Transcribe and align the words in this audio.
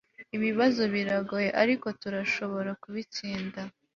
ibibazo 0.35 0.81
biragoye, 0.93 1.49
ariko 1.61 1.87
turashobora 2.01 2.71
kubitsinda 2.81 3.61